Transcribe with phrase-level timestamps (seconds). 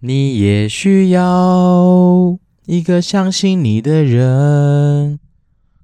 [0.00, 5.18] 你也需要一个相信你的人。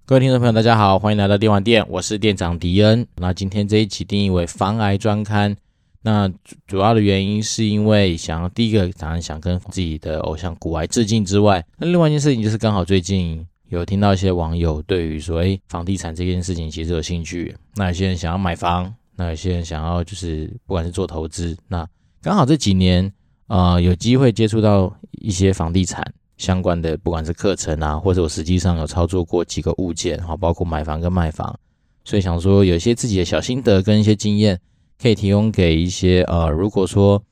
[0.04, 3.06] 各位听众朋友，大家好，欢迎来到电玩店，我是店长迪恩。
[3.16, 5.56] 那今天这一期定义为防癌专刊。
[6.02, 17.54] 那主主要的原因是因为想要第一个当然想跟自己的偶像股癌致敬之外，那另外一件事情就是刚好最近有听到一些网友对于说，诶，房地产这件事情其实有兴趣。
[17.76, 21.88] 那有些人想要买房，那有些人想要就是不管是做投资，那
[22.20, 23.12] 刚好这几年。
[23.52, 26.00] 呃，有机会接触到一些房地产
[26.36, 31.58] 相关的，不管是课程啊，或者我实际上有操作过几个物件，好，包括买房跟卖房，
[32.04, 34.56] 所以想说有一些自己的小心得跟一些经验，
[35.00, 37.22] 可以提供给一些呃，如果说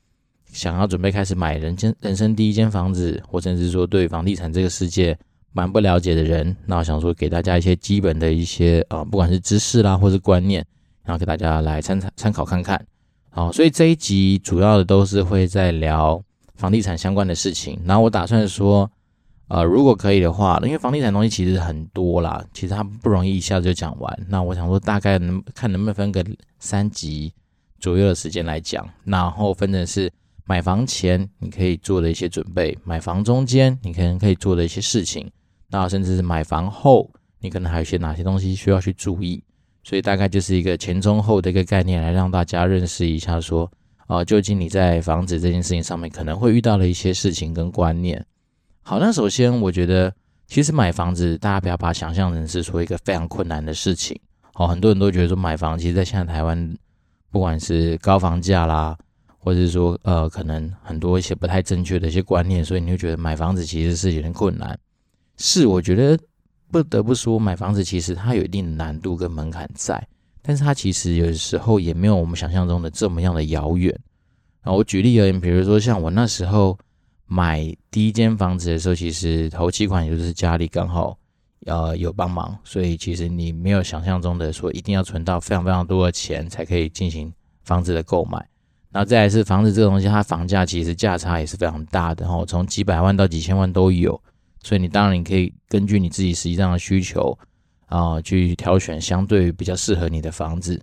[0.51, 5.17] 想要准备开始买人间人生第一间房子，或者是说对房地产这个世界
[5.51, 10.65] 蛮不了解的人，那我想说给大家一些基本的一些呃，不管是知识啦，或是观念，
[11.03, 12.83] 然后给大家来参参参考看看。
[13.29, 16.19] 好，所以这一集主要的都是会在聊
[16.55, 17.79] 房地产相关的事情。
[17.85, 18.89] 然后我打算说，
[19.47, 24.25] 呃，如果可以的话，因为房地产东西其实很多啦，其实它不容易一下子就讲完。
[24.27, 26.25] 那我想说，大概能看能不能分个
[26.57, 27.31] 三集
[27.79, 28.87] 左右的时间来讲。
[29.05, 30.11] 然后分成是
[30.45, 35.29] 买房前你可以做的一些准备，买房中间你可能可以做的一些事情，
[35.69, 39.43] 那甚至是买房后你可能还有一些哪些东西需要去注意。
[39.81, 43.71] 所以大概就是一个前中后的一个概念，来让大家认识一下，说，
[44.07, 48.23] 啊，究竟你在房子这件事情上面可能会遇到的一些事情跟观念。
[48.81, 50.13] 好，那首先我觉得，
[50.47, 54.19] 其实买房子大家不要把想象成是说一个非常困难的事情。
[54.53, 56.77] 好，很多人都觉得说买房，其实在现在台湾，
[57.31, 58.97] 不管是高房价啦，
[59.37, 64.79] 或者是说呃，可能很多一些不太正确的一些观念，所以你会觉得买房子其实是有点困难。
[65.37, 66.19] 是，我觉得。
[66.71, 70.07] 不得不说，买房子其实它有一定的难度跟门槛在，
[70.43, 73.91] 但是它其实有时候也没有我们想象中的这么样的遥远。
[74.61, 76.77] 啊，我举例而言，比如说像我那时候
[77.25, 81.17] 买第一间房子的时候，其实头期款也就是家里刚好
[81.65, 87.33] 呃有帮忙，所以其实你没有想象中的说一定要存到非常非常多的钱才可以进行
[87.63, 88.37] 房子的购买。
[88.91, 94.19] 然后再来是房子这个东西，它房价其实价差也是非常大的，然后从几百万到几千万都有。
[94.63, 97.37] 所以你当然你可以根据你自己实际上的需求
[97.85, 100.79] 啊、去挑选相对比较适合你的房子。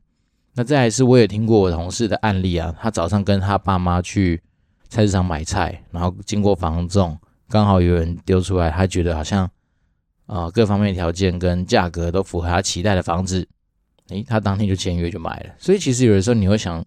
[0.55, 4.41] 那再来是，我也听过我同事的案例啊，他早上跟他爸妈去
[4.89, 9.49] 菜市场买菜，然后经过房仲，刚好有人丢出来，他觉得好像
[10.27, 13.47] 啊、各方面条件跟价格都符合他期待的房子，
[14.09, 15.55] 诶，他当天就签约就买了。
[15.59, 16.85] 所以其实有的时候你会想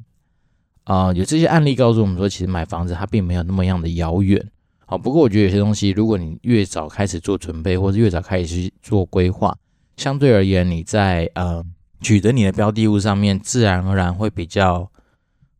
[0.85, 4.43] 啊、有这些案例告诉我们说，其实买房子它并没有那么样的遥远。
[4.87, 9.55] 好，不过我觉得有些东西，如果你越早开始做准备，或者越早开始去做规划，
[9.97, 11.63] 相对而言，你在呃
[12.01, 14.91] 取得你的标的物上面，自然而然会比较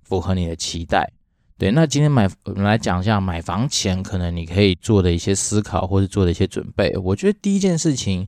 [0.01, 1.11] 符合你的期待。
[1.59, 6.95] 对，那今天买我们来讲一下买房前可能你可以做的一些思考，或者做的一些准备。
[7.03, 8.25] 我觉得第一件事情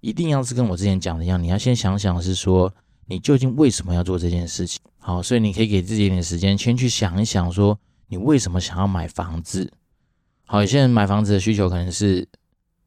[0.00, 2.74] 一定要是跟我之前讲的一样，你要先想想是说
[3.06, 4.80] 你究竟为什么要做这件事情。
[4.98, 9.72] 好，所以你可以给自己一点时间，先去想一想，说你为什么想要买房子。
[10.44, 12.26] 好，有些人买房子的需求可能是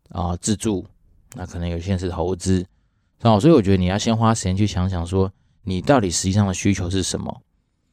[0.10, 0.86] 啊、自住，
[1.34, 2.66] 那可能有些人是投资，
[3.22, 5.32] 好，所以我觉得你要先花时间去想想，说
[5.64, 7.42] 你到底实际上的需求是什么。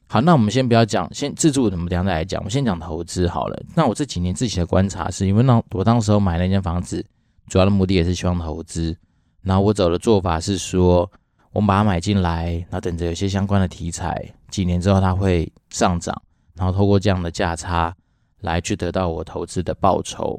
[0.06, 2.40] 好，那我们先不要讲，先自住，我们等下再来讲。
[2.40, 3.62] 我们先讲投资好了。
[3.74, 7.04] 那我这几年自己的观察是，因为那我当时候买那间房子，
[7.48, 8.96] 主要的目的也是希望投资。
[9.42, 11.10] 然后我走的做法是说，
[11.52, 16.22] 我把它买进来，然后等着有些相关的题材，几年之后它会上涨，
[16.54, 17.94] 然后透过这样的价差。
[18.40, 20.38] 来去得到我投资的报酬，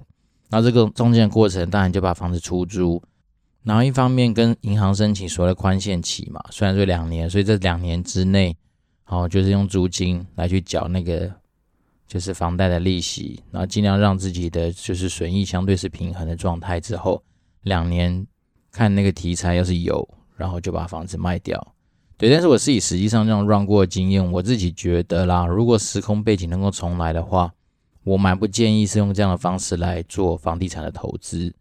[0.51, 3.01] 那这个中间的过程当然就把房子出租，
[3.63, 8.55] 然后一方面跟银行申请所谓的宽限期嘛，虽然说两年，所以这两年之内，
[9.07, 11.31] 哦，就是用租金来去缴那个
[12.07, 17.24] 就是房贷的利息，然后尽量让自己的就是损益相对是平衡的状态之后，
[17.62, 18.25] 两年
[18.71, 21.75] 看那个题材要是有，然后就把房子卖掉。
[22.18, 27.51] 对，但是我自己实际上这样 run 过的经验，我自己觉得啦，如果时空背景能够重来的话。
[28.06, 31.51] 我蛮不建议是用这样的方式来做房地产的投资，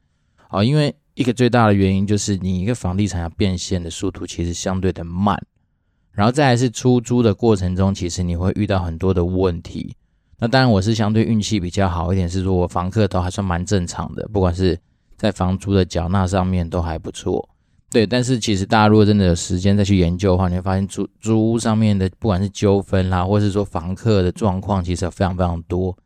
[0.49, 5.43] 啊，因为一个最大的原因就是你一个房地产要变现的速度其实相对的慢，
[6.15, 9.97] 然后再来是出租的过程中，其实你会遇到很多的问题。
[10.39, 14.79] 那当然我是相对运气比较好一点，是说我房客都还算蛮正常的，不管是
[15.17, 17.49] 在房租的缴纳上面都还不错。
[17.91, 25.97] 对，但是其实大家如果真的有时间再去研究的话，你会发现租租屋上面的不管是纠纷啦，或是说房客的状况，其实非常非常多。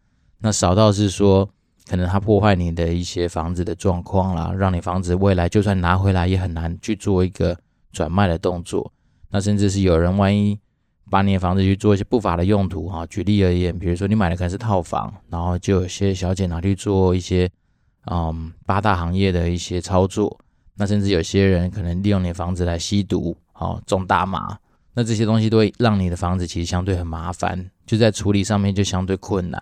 [0.41, 1.49] 那少到是说，
[1.89, 7.57] 可能它破坏你的一些房子的状况啦，让你房子未来就算拿回来也很难去做一个
[7.91, 8.93] 转卖的动作。
[9.31, 10.59] 那甚至是有人万一
[11.11, 17.51] 把你的房子去做一些不法的用途哈，举例而言，比如说你买的可能是套房，然后就有些小姐拿去做一些
[18.11, 20.39] 嗯八大行业的一些操作。
[20.81, 24.57] 那甚至有些人可能利用你的房子来吸毒，好种大麻，
[24.95, 29.61] 那这些东西都会让你的房子其实相对很麻烦，就在处理上面就相对困难。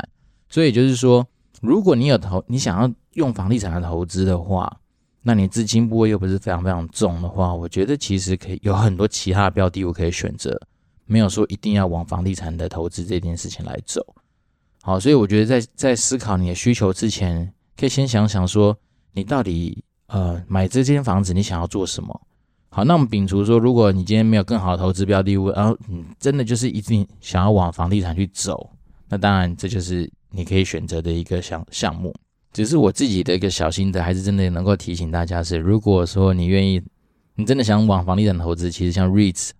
[0.51, 1.27] 所以就是说，
[1.63, 4.79] 如果你有投，你想要用房地产来投资的话，
[5.27, 10.57] 那你资金部位又不是非常非常重的话，我觉得其实可以有很多其他的标的物可以选择，
[11.05, 14.01] 没有说一定要往房地产的投资这件事情来走。
[14.83, 18.79] 好，所以我觉得在在思考你的需求之前，可以先想想说
[19.13, 19.83] 你到底。
[20.09, 22.21] 呃，买这间房子你想要做什么？
[22.69, 28.71] 好，那我们摒除说，如果你今天没有更好的投资标的物，然后你真的就是一定想要往房地产去走，
[29.09, 32.15] 那当然这就是你可以选择的一个项项目。
[32.57, 36.83] 只是我自己的一个小心得，还是真的能够提醒大家是，如果说你愿意，
[37.35, 39.51] 你真的想往房地产投资，其实像 REITs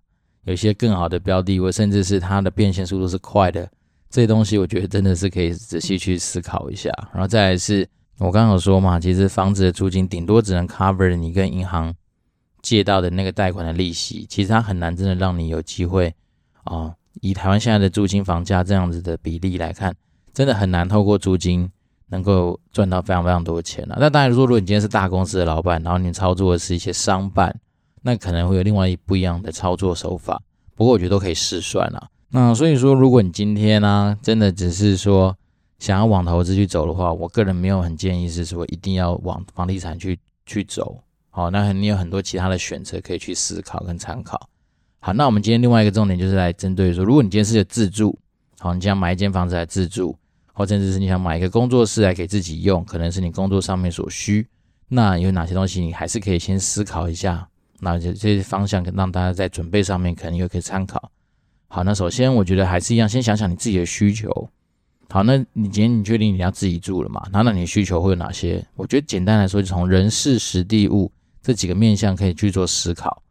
[0.45, 3.69] 有一些更好的标的或，甚至是它的变现速度是快的，
[4.09, 6.89] 这些东西我觉得真的是可以仔细去思考一下。
[7.13, 7.87] 然后再来是。
[8.17, 11.93] 我刚刚有说嘛，其实房子的租金顶多只能 cover 你跟银行
[12.63, 16.11] 借到的那个贷款的利息，其实它很难真的让你有机会
[16.63, 19.95] 啊、以台湾现在的租金房价这样子的比例来看，
[20.33, 21.69] 真的很难透过租金
[22.09, 23.97] 能够赚到非常非常多钱了。
[23.99, 27.59] 那当然说，如果你今天是大公司的老板，然后你操作的是一些商办，
[28.01, 30.41] 那可能会有另外一不一样的操作手法。
[30.75, 32.09] 不过我觉得都可以试算了。
[32.29, 35.35] 那所以说，如果你今天呢、真的只是说。
[35.79, 40.99] 想要往投资去走的话，我个人没有很建议是说一定要往房地产去去走。
[41.29, 44.49] 好，那你有很多其他的选择可以去思考跟参考。
[44.99, 48.17] 好，那我们今天另外一个重点就是来针对说，如果你今天是自住，
[48.57, 50.17] 好，你想买一间房子来自住，
[50.57, 54.47] 或甚至是你想买一个工作室来给自己用，可能是你工作上面所需，
[54.87, 57.47] 那有哪些东西你还是可以先思考一下。
[57.79, 61.11] 那这这些方向，让大家在准备上面可能又可以参考。
[61.67, 64.49] 好，那首先我觉得还是一样，先想想你自己的需求。
[65.11, 67.23] 好，那你今天你确定你要自己住了嘛？
[67.31, 68.65] 那那你的需求会有哪些？
[68.75, 73.21] 我觉得简单来说，就从人事、时地、物这几个面向可以去做思考。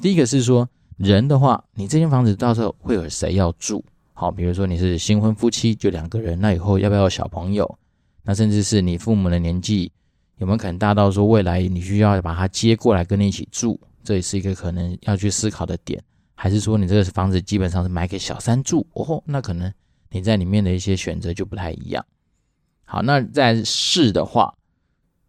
[0.00, 3.84] 第一个是说人的话，你这间房子到时候会有谁要住？
[4.22, 7.76] 好，比如说你是新婚夫妻，就两个人，那以后要不要小朋友？
[8.22, 9.90] 那甚至是你父母的年纪
[10.36, 13.80] 有没有可能大到说未来你需要把他接过来跟你一起住？
[14.04, 16.00] 这也是一个可能要去思考的点。
[16.36, 18.86] 还是说你这个房子基本上是买给小三住？
[18.92, 19.74] 哦，那可能。
[20.10, 22.06] 你在里面的一些选择就不太一样。
[22.84, 24.54] 好，那在事的话，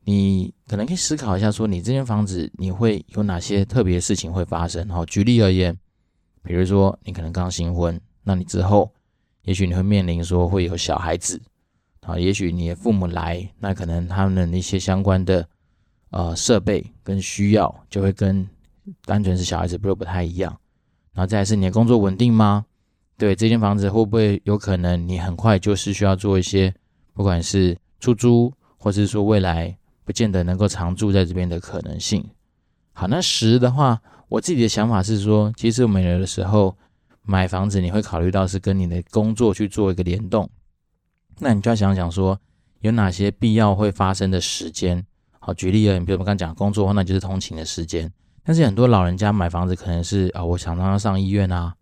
[0.03, 4.87] 你可能可以思考一下，说你这间房子你会有哪些特别事情会发生？
[4.89, 5.75] 好，举例而言，
[6.43, 8.91] 比如说你可能刚新婚，那你之后
[9.43, 11.41] 也许你会面临说会有小孩子，
[12.01, 15.47] 啊，也许你的父母来，那可能他们的一些相关的
[16.11, 18.47] 呃设备跟需要就会跟
[19.05, 20.57] 单纯是小孩子不不太一样。
[21.13, 22.65] 然后再是你的工作稳定吗？
[23.17, 26.73] 对，这间房子会不会有可能你很快就是需要做一些，
[27.13, 32.27] 不管是出租，或是说未来不见得能够常住在这边的可能性。
[32.93, 36.75] 好，那十的话，我自己的想法是说，其实我们有的时候
[37.23, 40.49] 买房子，你会考虑到是跟你的工作去做一个联动，
[41.39, 42.39] 那你就要想想说，
[42.81, 45.05] 有哪些必要会发生的时间。
[45.39, 48.11] 好，举例而言，比如我们刚刚讲工作，那就是通勤的时间。
[48.43, 51.73] 但是很多老人家买房子可能是啊、我常常要上医院啊。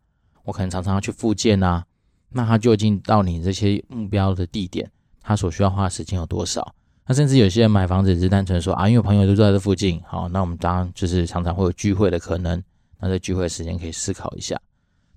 [0.43, 1.85] 我可能常常要去复健啊，
[2.29, 4.89] 那他究竟到你这些目标的地点，
[5.21, 6.73] 他所需要花的时间有多少？
[7.05, 12.61] 那甚至有些人买房子只是单纯说啊，因为朋友都住在这附近，好，那我们当然就是常常会有聚会的可能，
[12.99, 14.59] 那在聚会的时间可以思考一下。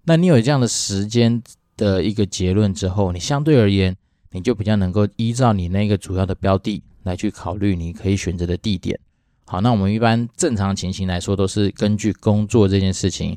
[0.04, 1.42] 那你有这样的时间
[1.76, 3.96] 的一个结论之后，你相对而言，
[4.30, 8.98] 你就比较能够依照你那个主要的标的来去考虑你可以选择的地点。
[9.46, 13.36] 好，那我们一般正常情形来说，都是根据工作这件事情。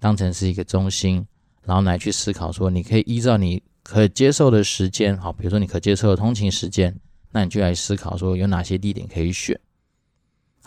[0.00, 1.26] 当成是一个中心，
[1.64, 6.94] 然后来去思考说，你可以依照你可接受的时间，好，比如说你可接受的通勤时间，
[7.32, 9.58] 那你就来思考说有哪些地点可以选。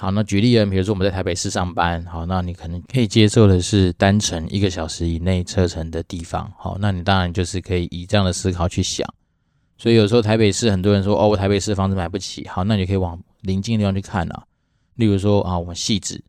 [0.02, 9.08] 好，那举例啊，比如说我们在台北市上班，好，那你可能可以接受的是单程一个小时以内车程的地方，好，那你当然就是可以以这样的思考去想。
[9.78, 14.44] 所以有时候台北市很多人说，哦，我台北市房子买不起，好，那你可以往邻近的地方去看啊，
[14.96, 16.20] 例如说啊，我们汐止。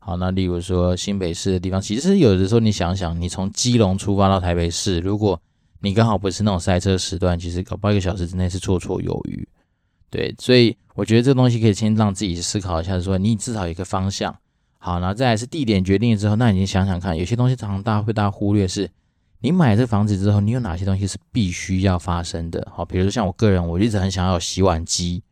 [0.00, 5.40] 好，那例如说新北市的地方，其实有的时候你想想，你从基隆出发到台北市，如果
[5.78, 9.48] 你刚好不是那种塞车时段，其实搞不好一个小时之内是绰绰有余。
[10.10, 14.36] 对，所以我觉得这东西可以先让自己思考一下，说你至少有一个方向。
[14.78, 18.90] 好，然后再来是地点决定之后，那你想想看，有些东西常常大家会大家忽略是，
[19.40, 22.66] 你买这房子之后，你有哪些东西是必须要发生的？
[22.74, 25.22] 好，比如说像我个人，我一直很想要有洗碗机，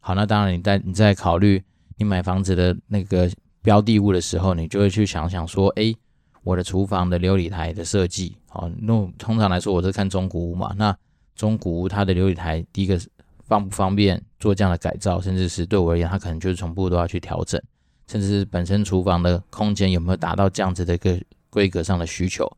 [0.00, 1.62] 好，那当然你在你在考虑
[1.98, 3.30] 你买房子的那个
[3.62, 5.94] 标的物的时候，你就会去想想说，诶，
[6.42, 10.96] 我的厨房的琉璃台的设计，好，那通常来说我是看中古屋嘛，那
[11.36, 12.98] 中古屋它的琉璃台第一个
[13.46, 17.60] 方不方便做这样的改造，甚至是对我而言，它可能就是全部都要去调整，
[18.08, 21.20] 甚至是本身厨房的空间有没有达到这样子的一个
[21.50, 22.50] 规格上的需求。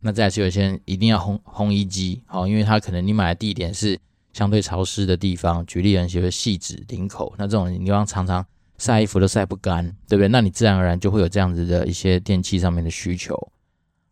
[0.00, 3.98] 那再是有些人一定要烘烘衣机，好，因为它可能你买的地点是
[4.32, 8.44] 相对潮湿的地方，举例人写的汐止林口，那这种地方常常
[8.78, 10.28] 晒衣服都晒不干，对不对？
[10.28, 13.36] 那你自然而然就会有这样子的一些电器上面的需求。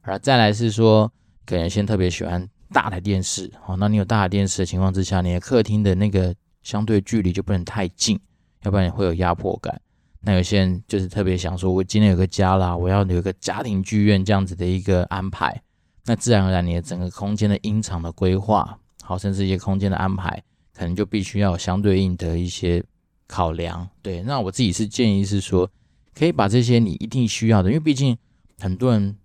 [0.02, 1.12] 而再来是说，
[1.44, 8.18] 可能先特别喜欢大台电视，好，那你有大台电视的情况之下，你的客厅的那个相对距离就不能太近，
[8.62, 9.80] 要不然你会有压迫感。
[10.22, 15.62] 那有些人就是特别想说，我今天有个家啦，我要有一个家庭剧院这样子的一个安排。
[16.04, 20.42] 那自然而然，你的整个空间的音场的规划，好，甚至一些空间的安排，
[20.74, 22.84] 可能就必须要有相对应的一些
[23.26, 23.88] 考量。
[24.02, 25.70] 对，那我自己是建议是说，
[26.14, 28.16] 可以把这些你一定需要的，因为毕竟
[28.58, 29.16] 很多人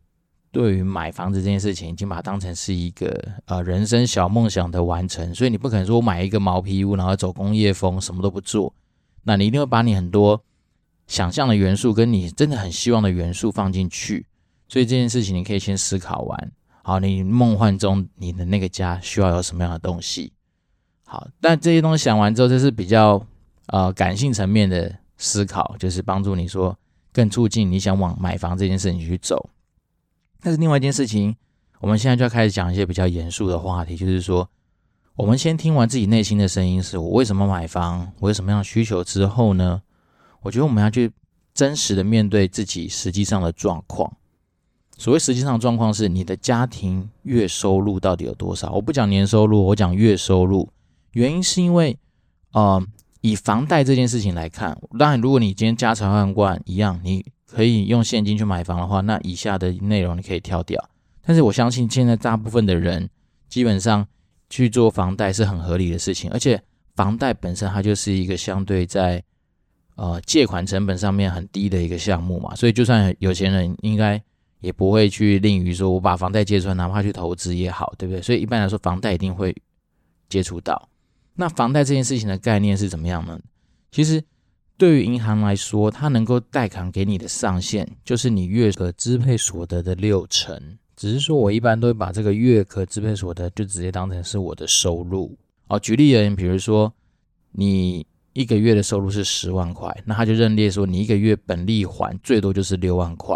[0.56, 8.74] 对于买房子这件事情，已经把它当成是一个呃人生小梦想的完成，所以你不可能说我买一个毛坯屋，然后走工业风，什么都不做。
[9.24, 10.42] 那你一定会把你很多
[11.08, 14.26] 想象的元素，跟你真的很希望的元素放进去。
[14.70, 16.52] 所以这件事情，你可以先思考完。
[16.84, 20.32] 好，你梦幻中你的那个家需要有什么样的东西？
[21.04, 23.22] 好，但这些东西想完之后，这是比较
[23.66, 26.78] 呃感性层面的思考，就是帮助你说
[27.12, 29.50] 更促进你想往买房这件事情去走。
[30.46, 31.36] 但是另外一件事情，
[31.80, 34.48] 我们现在就要开始讲一些比较严肃的话题，就是说，
[35.16, 39.82] 我们先听完自己内心的声音，是我为什么买房，我有什么样的需求之后呢，
[40.44, 41.12] 我觉得我们要去
[41.56, 44.16] 真实的面对自己实际上的状况。
[44.96, 48.72] 所谓实际上的状况是，你的家庭月收入到底有多少？
[48.74, 50.70] 我不讲年收入，我讲月收入。
[51.14, 51.98] 原因是因为，
[52.52, 52.86] 呃，
[53.22, 60.90] 以房贷这件事情来看，当然，如果你今天家财万贯一样，你可以用现金去买房的话，那以下的内容你可以跳掉。
[61.22, 63.10] 但是我相信现在大部分的人
[63.48, 64.08] 基本上
[64.50, 66.62] 去做房贷是很合理的事情，而且
[66.96, 69.24] 房贷本身它就是一个相对在
[69.96, 74.22] 呃借款成本上面很低的一个项目嘛，所以就算有钱人应该。
[74.62, 78.20] 也不会去吝于说，我把房贷借出来，哪怕去投资也好，对不对？
[78.20, 79.56] 所以一般来说，房贷一定会
[80.28, 80.90] 接触到。
[81.36, 83.40] 那房贷这件事情的概念是怎么样呢？
[83.92, 84.24] 其实
[84.78, 90.78] 对于银行来说，它能够贷款给你的上限就是你月可支配所得的六成。
[90.96, 95.38] 只是说我一般都会把这个月可支配所得就直接当成是我的收入。
[95.68, 96.94] 哦，举例而言，比如说
[97.52, 103.36] 你一个月的收入是十万块，那他就认列说你一个月本利还最多就是六万块。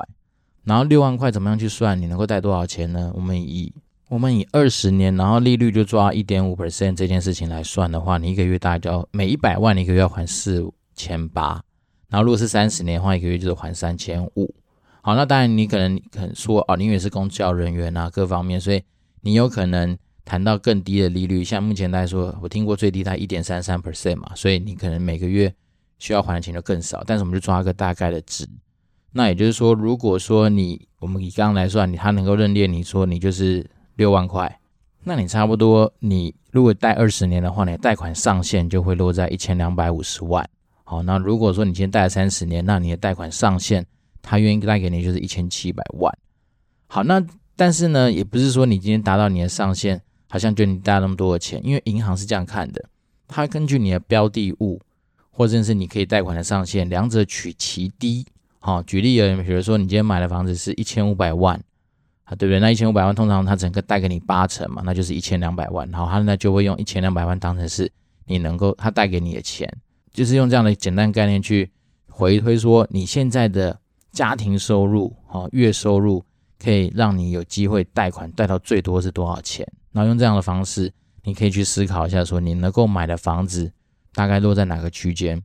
[0.66, 2.00] 然后六万块怎么样去算？
[2.00, 3.12] 你能够贷多少钱呢？
[3.16, 3.74] 我们以
[4.10, 10.62] 我们以二十年，然后利率就抓一点五 percent 这件事情来算的话，你一个月大概就要每一百万，你一个月要还四
[11.00, 11.64] 千八。
[12.10, 14.54] 然后如果是三十年的话，一个月就是还三千五。
[15.02, 18.84] 好，那当然你可能可能说哦，你也是公教人员啊，各方面，所以
[19.22, 21.44] 你有可能谈到更低的利率。
[21.44, 25.54] 像目前来说，我听过最低在一点三三 percent 嘛，所以你可能每个月
[26.00, 27.02] 需要还的钱就更少。
[27.08, 28.46] 但是我们就抓个大概的值。
[29.14, 33.66] 那也就是说，如果说你我们以刚刚来算，你他能够认列你说你就是
[33.96, 34.60] 六万块，
[35.04, 40.48] 那你差不多你如果贷二十年的话，你贷款上限就会落在一千两百五十万。
[40.90, 43.86] 好，那如果说你今天贷了三十年，那你的贷款上限
[44.24, 46.12] 他愿意贷给你就是一千七百万。
[46.88, 47.24] 好，那
[47.56, 52.84] 但是呢，也不是说你今天达到你的上限，好像就你贷那么多的钱，因为银行是这样看的，
[53.28, 54.82] 它根据你的标的物
[55.30, 58.26] 或者是你可以贷款的上限，两者取其低。
[58.58, 61.56] 好，举例而言，比如说你今天买的房子是一千五百万，
[62.24, 62.60] 啊，对不对？
[62.60, 65.88] 那一千五百万通常它整个贷给你八成嘛，那就是一千两百万。
[65.92, 67.92] 然后他呢就会用一千两百万当成是
[68.26, 69.72] 你能够他贷给你的钱，
[70.12, 71.70] 就是用这样的简单概念去
[72.08, 73.80] 回推说你现在的
[74.12, 76.24] 家庭收入，哈，月收入
[76.62, 79.66] 可以让你有机会贷款贷到最多是多少钱？
[79.92, 80.92] 然后用这样的方式，
[81.24, 83.72] 你可以去思考一下，说你能够买的房子
[84.14, 85.42] 大概落在哪个区间。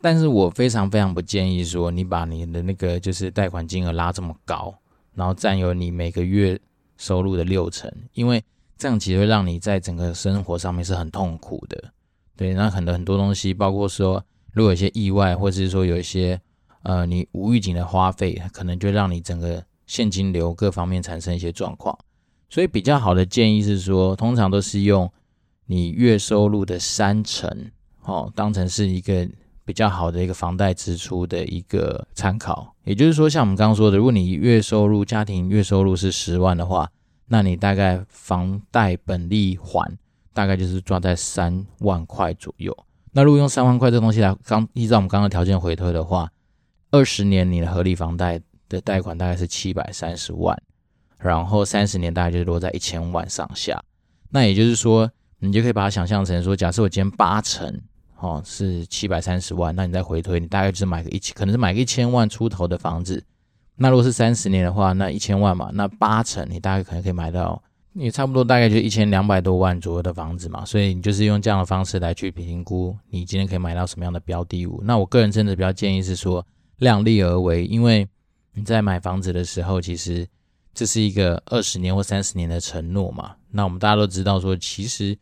[0.00, 4.74] 但是我非常非常不建议说，你把你的那个就是贷款金额拉这么高，
[5.14, 6.58] 然后占有你每个月
[6.96, 8.42] 收入的六成，因为
[8.78, 11.92] 这样其实会让你在整个生活上面是很痛苦的。
[12.36, 16.40] 对，那很多很多东西，包括说如果有些意外，或者是说有一些
[16.82, 21.98] 呃你无预警的花费，可能就让你整个现金流各方面产生一些状况。
[22.48, 25.10] 所以比较好的建议是说，通常都是用
[25.66, 27.70] 你月收入的三成，
[28.02, 29.28] 哦，当成是一个。
[29.66, 36.88] 比较好的一个房贷支出的一个参考，也就是说，像我们刚刚说的，如果你月收入家庭月收入是十万的话，
[37.26, 39.98] 那你大概房贷本利还
[40.36, 42.76] 大概就是抓在三万块左右。
[43.12, 46.30] 那如果用三万块这东西来刚依照我们刚刚条件回推的话，
[46.90, 48.38] 二十年你的合理房贷
[48.68, 50.54] 的贷款大概是七百三十万，
[51.16, 53.82] 然后三十年大概就是落在一千万上下。
[54.28, 57.80] 那也就是说，你就可以把它想象成说，假设我今天八成
[58.20, 63.24] 哦是七百三十万，那你再回推，你大概就是买个一，可能是买个一千万出头的房子。
[63.76, 67.62] 那如果是三十年的话，那一千万嘛，那八成你大概可能可以买到。
[67.98, 74.82] 你差不多大概就一千两百多万左右的房子嘛，所以你就是用这样的方式来去评估你今天可以买到什么样的标的物。
[74.84, 78.06] 那我个人真的比较建议是说量力而为，因为
[78.52, 80.28] 你在买房子的时候，其实
[80.74, 83.34] 这是一个二十年或三十年的承诺嘛。
[83.50, 85.16] 那我们大家都知道说，其实，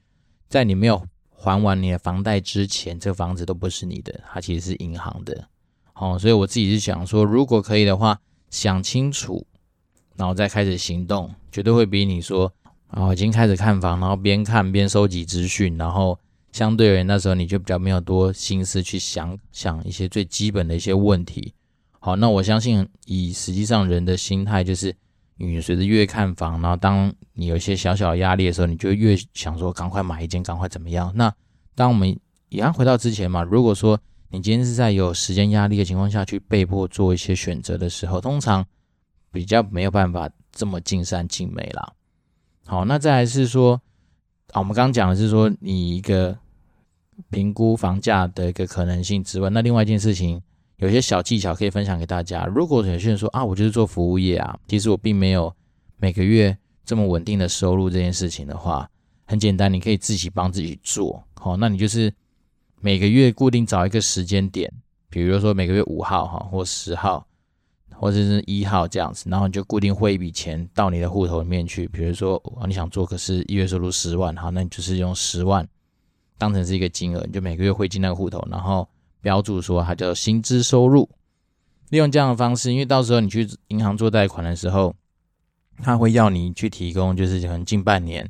[0.48, 1.00] 在你没有
[1.30, 5.46] 还完你的房贷之前，这个房子都不是你的，它其实是银行的。
[5.94, 8.18] 哦，所以我自己是想说，如果可以的话，
[8.50, 9.46] 想清楚，
[10.16, 12.52] 然后再开始行动，绝对会比你说。
[12.94, 16.16] 然后已经开始看房，然后边看边收集资讯，然后
[16.52, 21.52] 相对而言那时候你就比较没有多心思去想想一些最基本的一些问题。
[21.98, 24.94] 好，那我相信以实际上人的心态就是，
[25.38, 31.10] 你随着越看房，然后当你有一些小小压力的时候，你就越想说赶快买一间，赶快怎么样。
[31.16, 31.34] 那
[31.74, 32.08] 当我们
[32.50, 33.98] 一样回到之前嘛，如果说
[34.28, 38.64] 你今天是在有时间压力的情况下去被迫做一些选择的时候，通常
[39.32, 41.92] 比较没有办法这么尽善尽美啦。
[42.66, 43.80] 好，那再来是说，
[44.52, 46.36] 啊，我们刚刚讲的是说，你一个
[47.28, 50.40] 评估房价的一个可能性之外，那另外一件事情，
[50.76, 52.46] 有些小技巧可以分享给大家。
[52.46, 55.54] 如果有些人说啊，我就是做服务业啊，其实我并没有
[55.98, 56.56] 每个月
[56.86, 58.88] 这么稳定的收入这件事情的话，
[59.26, 61.22] 很简单，你可以自己帮自己做。
[61.34, 62.12] 好，那你就是
[62.80, 64.72] 每个月固定找一个时间点，
[65.10, 67.26] 比如说每个月五号哈或十号。
[67.98, 71.86] 或者是一号这样子，然后你就固定汇一笔钱到你的户头里面去。
[71.88, 75.66] 比如说，你想做，可是一月收入十万，好，那你就是用十万
[76.38, 78.88] 当成是一个金额，你就每个月汇进那个户头，然后
[79.20, 81.08] 标注说它叫薪资收入。
[81.90, 84.94] 利用这样的方式，因为到时候你去银行做贷款的时候，
[85.82, 88.28] 他会要你去提供，就是可能近半年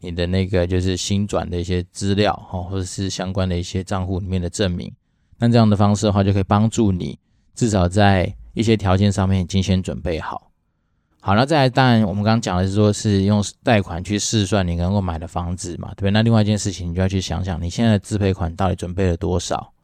[0.00, 4.92] 你的那个就是薪转的一些资料，哈，或者是相关的一些账户里面的证明。
[5.38, 7.18] 那这样的方式的话，就可以帮助你
[7.54, 10.50] 至少在一些条件上面已经先准备好，
[11.20, 16.10] 好，那再来，当然我们刚刚讲的是说，是用贷款去试算你能够买的房子嘛，对不对？
[16.10, 19.74] 那另外一件事情，你就要去想想你现在的自备款到底准备了多少。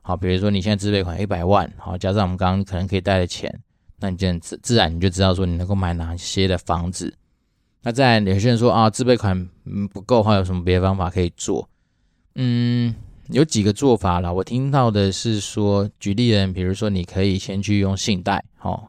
[0.00, 3.52] 好，比如说你现在自备款一百万，好，加上我们刚刚可能可以贷的钱，
[3.98, 7.12] 那你这样自自然你就知道说你能够买哪些的房子。
[7.82, 9.48] 那再，有些人说啊，自备款
[9.92, 11.68] 不够的话，有什么别的方法可以做？
[12.36, 12.94] 嗯。
[13.30, 18.88] 有几个做法啦，我听到的是说，举例人，比如说你可以先去用信贷，哦，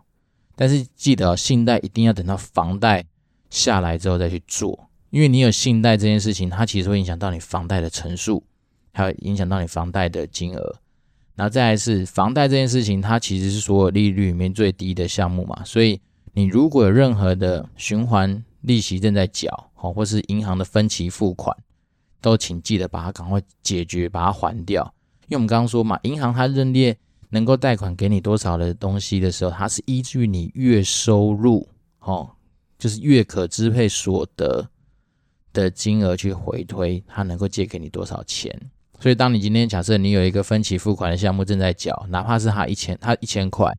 [0.56, 3.06] 但是记得信贷一定要等到房贷
[3.50, 8.44] 下来之后再去做，因为你有信贷这件事情，它其实会影响到你房贷的成数，
[8.94, 10.76] 还有影响到你房贷的金额。
[11.36, 16.00] 然后再来是房贷这件事情，它其实是所有利率里面最低的项目嘛，所以
[16.34, 21.56] 你如果有任何的循环利息正在缴，哦，或是银行的分期付款。
[22.26, 24.92] 都请记得把它赶快解决，把它还掉。
[25.28, 26.98] 因为我们刚刚说嘛，银行它认列
[27.30, 32.32] 能够贷款给你多少的东西的时候，它是依据你月收入，哦，
[32.80, 34.68] 就是月可支配所得
[35.54, 38.60] 的金额去回推，它能够借给你多少钱。
[39.00, 43.72] 所以，当你今天假设你有一个分期付款的项目正在缴，哪怕是它一千，它一千块，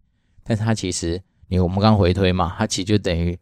[0.44, 3.36] 但是它其实你我们刚回推嘛，它其实就等于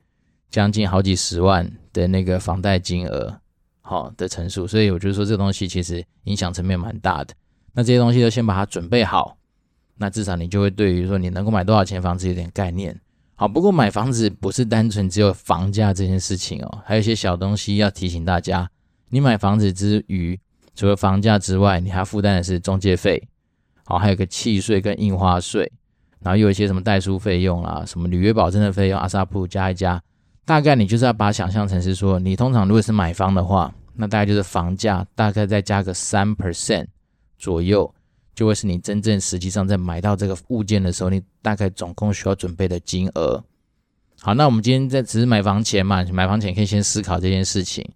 [0.48, 3.38] 将近好几十万的那个房贷金额。
[3.86, 7.34] 好的陈述，所以我就说这东西其实影响层面蛮大的。
[7.74, 9.36] 那这些东西都先把它准备好，
[9.98, 12.98] 那至少你就会对于说你能够买多少钱房子有点概念。
[13.34, 18.66] 好，不过买房子不是单纯只有房价这件事情哦，还有一些小东西要提醒大家。
[19.10, 20.40] 你买房子之余，
[20.74, 23.28] 除了房价之外，你还负担的是中介费，
[23.84, 25.70] 好，还有个契税跟印花税，
[26.20, 30.02] 然后又有一些什么代书费用啊，什么履约保证的费用，阿萨布加一加。
[30.44, 36.86] 大概你就是要把想象成是说，你通常如果是买房的话，那大概就是房价大概再加个三 percent
[37.38, 37.94] 左右，
[38.34, 43.42] 就会是你真正实际上在买到这个物件的时候，你大概总共需要准备的金额。
[44.20, 47.88] 好，那我们今天在只是买房前嘛，买房前可以先思考这件事情。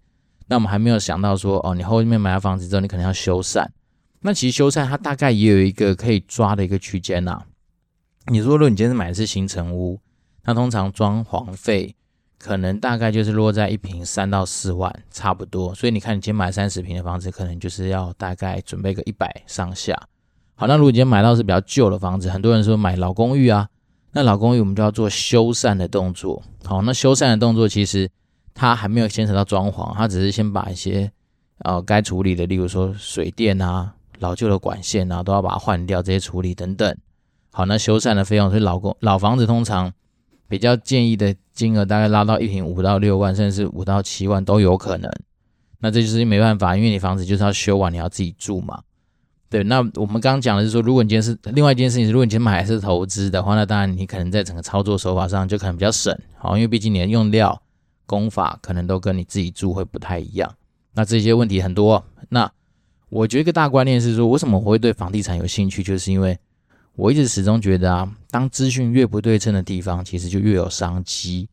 [0.47, 3.67] 那我们还没有想到说，哦，你后面买了房子之后，你可能要修缮。
[4.21, 7.43] 那其实修缮它大概也有一个可以抓的一个区间呐。
[8.27, 9.99] 你说如果你今天买的是新成屋，
[10.43, 11.95] 那通常装潢费。
[12.39, 15.75] 可能大概就是落在一平三到四万，差不多。
[15.75, 19.93] 所以你看，你今天买三十平的房子，可能就是要大概准备个一百上下。
[20.55, 23.67] 好，那如果你今天买到是比较旧的房子，很多人说买老公寓啊，
[24.13, 26.41] 那老公寓我们就要做修缮的动作。
[26.63, 28.09] 好，那修缮的动作其实
[28.53, 31.11] 它还没有牵扯到装潢，它只是先把一些
[31.59, 36.97] 呃该处理的，例如说水电啊、老旧的管线啊，都要把它换掉，这些处理等等。
[37.51, 39.91] 好，那修缮的费用，所以老公老房子通常
[40.49, 45.09] 比较建议的金额大概拉到一平五到六万，甚至是五到七万都有可能。
[45.79, 48.81] 那这就是没办法，因为你房子就是要修完，你要自己住嘛。
[49.49, 57.61] 对，那我们刚刚讲的是说，如果你今天是另外一件事情，如果你今天买的是投资的话，那当然你可能在整个操作手法上就可能比较省，好，因为毕竟你的用料、
[58.05, 60.53] 工法可能都跟你自己住会不太一样。
[60.93, 62.03] 那这些问题很多。
[62.29, 62.51] 那
[63.09, 66.37] 我觉得一个大观念是说，为什么我会对房地产有兴趣，就是因为
[66.99, 71.47] 我一直始终觉得啊，当资讯越不对称的地方，其实就越有商机。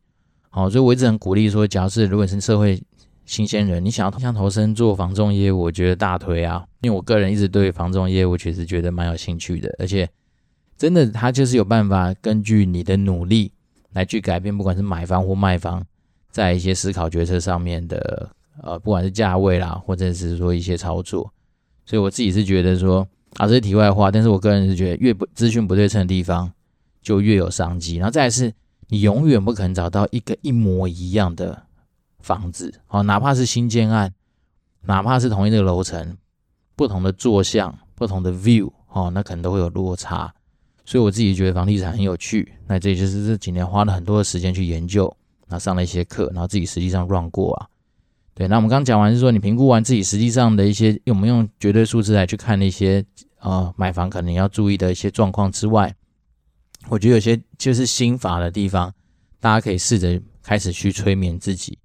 [0.49, 2.81] 好，所以我一直很鼓励说，假设如果是社会。
[3.25, 10.09] 新鲜人，你想要想投身做房仲业务，我觉得大推啊，因为我个人一直对房仲业务确实觉得蛮有兴趣的，而且
[10.77, 13.51] 真的，他就是有办法根据你的努力
[13.91, 15.83] 来去改变，不管是买方或卖方，
[16.31, 18.29] 在一些思考决策上面的，
[18.63, 21.29] 呃，不管是价位啦，或者是说一些操作，
[21.85, 23.05] 所以我自己是觉得说
[23.37, 26.51] 啊，这是题外话，但是我个人是觉得越不资讯不对称的地方，
[27.01, 28.53] 就越有商机，然后再来是，
[28.89, 31.63] 你永远不可能找到一个一模一样的。
[32.19, 34.13] 房子哦，哪怕是新建案，
[34.81, 36.17] 哪怕是同一个楼层，
[36.75, 40.33] 不同的坐向、不同的 view 哦，那可能都会有落差。
[40.83, 42.51] 所以我自己觉得房地产很有趣。
[42.67, 45.15] 那这就是这几年花了很多的时间去研究，
[45.47, 47.67] 那上了一些课，然后自己实际上 run 过啊。
[48.33, 53.05] 对，那我们刚讲完是说，你评估完自己实际上的一些，我们用绝对数字来去看那些
[53.37, 55.95] 啊、买房可能要注意的一些状况之外，
[56.89, 58.93] 我觉得有些就是心法的地方，
[59.39, 61.77] 大家可以试着开始去催眠自己。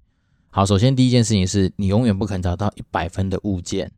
[0.49, 3.91] 好，首先第一件事情是你永远不可能找到一百分的物件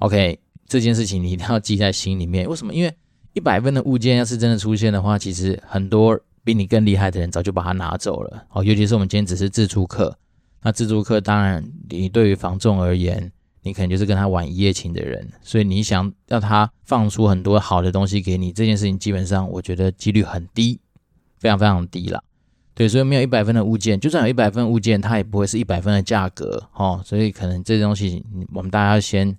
[0.00, 2.48] ，OK，这件事情你一定要记在心里面。
[2.48, 2.74] 为什么？
[2.74, 2.92] 因为
[3.34, 8.46] 一百分的物件要是真的出现的话，其实很多比你更厉害的人早就把它拿走了。
[8.50, 10.18] 哦，尤其是我们今天只是自助客，
[10.62, 13.30] 那自助客当然你对于房仲而言，
[13.66, 20.78] 你可能就是跟他玩一夜情的人，所以你想要他放出很多好的东西给你，这件事情基本上我觉得几率很低，
[21.40, 22.22] 非常非常低了。
[22.74, 28.24] 对，所以没有一百分的物件，就算有一百分物件，它也不会是一百分的价格，哦，所以可能这东西，
[28.54, 29.36] 我们大家先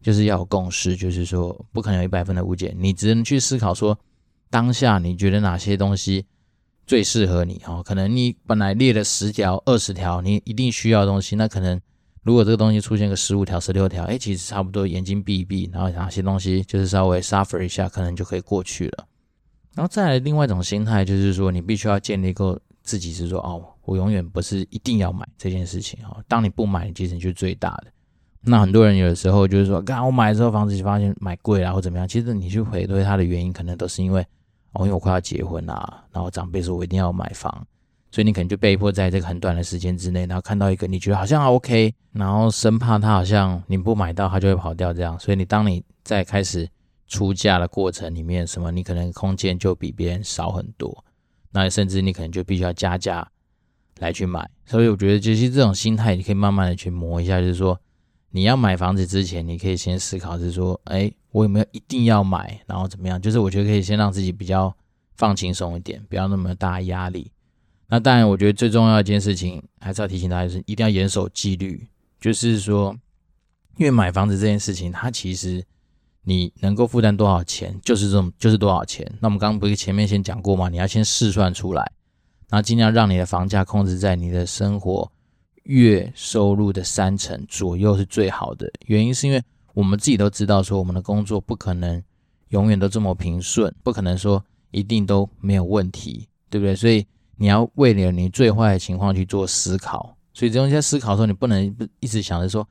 [0.00, 3.98] 就是要有共识，就是说不可能有一百分的物件，你只能去思考说，
[4.48, 6.24] 当下你觉得哪些东西
[6.86, 11.78] 最适合你，哦，可能你本来列了十条、二十条，你一定需要的东西，那可能
[12.22, 19.06] 如果这个东西出现个十五条、十六条，哎，其实差不多，眼睛闭一闭，然后哪些东西就是稍微 suffer 一下，可能就可以过去了。
[19.74, 22.60] 然后再来另外一种心态，就是说你必须要建立一个。
[22.84, 26.24] 自己是说哦，我永远不是一定要买这件事情哦。
[26.26, 27.92] 当你不买，其实你就是最大的。
[28.40, 32.08] 那很多人有的时候就是说，刚我买的时候房子发现买贵了或怎么样。
[32.08, 34.22] 其实你去回推它的原因，可能都是因为
[34.72, 37.66] 哦，因为我快要结婚啦，然后长辈说我一定要买房，
[38.10, 45.18] 所以你可能就被迫在这个很短的时间之内，然后看到一个你觉得好像 OK，然后生怕它好像你不买到它就会跑掉这样。
[45.18, 46.68] 所以你当你在开始
[47.06, 51.04] 出价的过程里面，什么你可能空间就比别人少很多。
[51.50, 53.26] 那甚至你可能就必须要加价
[54.00, 57.80] 来去买，所以我觉得其实这种心态你可以慢慢的去磨一下，就是说
[58.30, 63.20] 你要买房子之前，你可以先思考是说，哎，我有没有一定要买，然后怎么样？
[63.20, 64.74] 就是我觉得可以先让自己比较
[65.16, 67.32] 放轻松一点，不要那么大压力。
[67.88, 71.86] 那当然，我觉得最重要一件事情还是要提醒大家，是一定要严守纪律，
[72.20, 72.96] 就是说，
[73.76, 75.64] 因为买房子这件事情，它其实。
[76.24, 79.10] 你能够负担多少钱，就是这种，就是多少钱。
[79.18, 80.68] 那我们刚刚不是前面先讲过吗？
[80.68, 81.90] 你要先试算出来，
[82.50, 85.10] 然后尽量让你的房价控制在你的生活
[85.62, 88.70] 月收入的三成左右是最好的。
[88.88, 92.02] 原因是因为我们自己都知道，说我们的工作不可能
[92.50, 96.76] 永远都这么平顺，不可能说一定都没有问题，对不对？
[96.76, 97.06] 所以
[97.38, 100.14] 你要为了你最坏的情况去做思考。
[100.34, 102.68] 所以这种在思考的时候，你不能一直想着说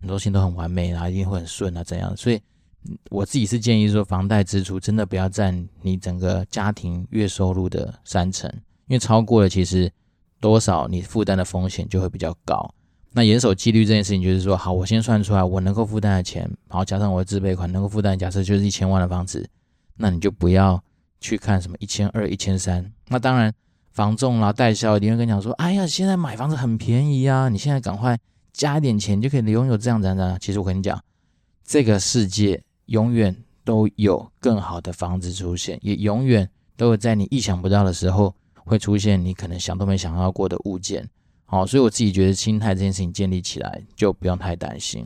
[0.00, 2.16] 很多事情都很完美啊，一定会很顺啊，怎样？
[2.16, 2.40] 所以。
[3.10, 8.48] 我自己是建议说，房贷支出真的不要占你整个家庭月收入的三成，
[8.86, 9.90] 因为超过了，其实
[10.40, 12.72] 多少你负担的风险就会比较高。
[13.10, 19.44] 那严守纪律这件事情，就是说，好，我先算出来我能够负担的钱，然后加上我的自备款能够负担，假设就是一千万的房子，
[19.96, 20.80] 那你就不要
[21.18, 22.92] 去看什么一千二、一千三。
[23.08, 23.52] 那当然，
[23.96, 28.16] 房仲啦、代销一定会跟你讲说，哎呀，现在买房子很便宜啊，你现在赶快
[28.52, 30.38] 加一点钱就可以拥有这样这样的。
[30.38, 31.02] 其实我跟你讲，
[31.64, 32.62] 这个世界。
[32.86, 41.04] 永远都有更好的房子出现，也永远都有在你意想不到的时候会出现你可能想都没想到过的物件。
[41.46, 45.04] 好，所以我自己觉得心态这件事情建立起来就不用太担心。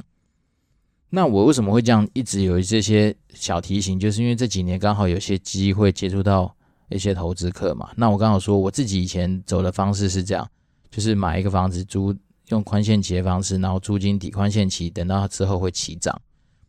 [1.08, 3.98] 那我为什么会这样一直有这些小提醒？
[3.98, 6.54] 就是因为这几年刚好有些机会接触到
[6.90, 7.90] 一些投资客嘛。
[7.96, 10.48] 那我刚好说我自己以前走的方式是这样，
[10.90, 12.14] 就是买一个房子租，
[12.48, 16.20] 用宽限期的方式，然后租金抵宽限期，等到它之后会起涨。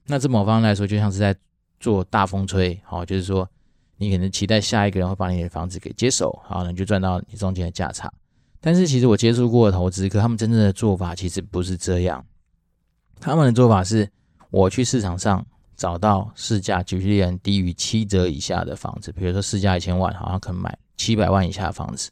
[0.05, 1.35] 那这某方来说，就像是在
[1.79, 3.47] 做大风吹，好，就是说
[3.97, 8.11] 你可能期待下一个人会把你的房子给接手，好，你就赚到你中间的价差。
[8.59, 12.23] 但是其实我接触过的投资客，他们真正的做法其实不是这样。
[13.19, 14.09] 他们的做法是，
[14.49, 15.45] 我去市场上
[15.81, 22.11] 找到市价举例人低于七折以下的房子，比如说市价一千万，好像可能买七百万以下的房子，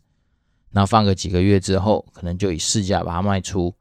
[0.72, 3.72] 然后放个几个月之后，可能就以市价把它卖出，